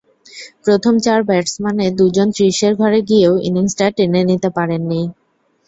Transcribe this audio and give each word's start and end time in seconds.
প্রথম 0.65 0.93
চার 0.99 1.19
ব্যাটসম্যানের 1.23 1.91
দুজন 1.99 2.27
ত্রিশের 2.35 2.73
ঘরে 2.75 2.99
গিয়েও 3.09 3.33
ইনিংসটা 3.47 3.87
টেনে 3.97 4.21
নিতে 4.29 4.49
পারেননি। 4.57 5.01